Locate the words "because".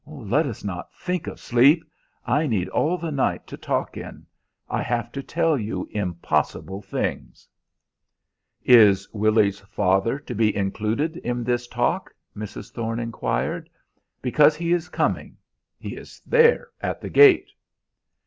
14.23-14.55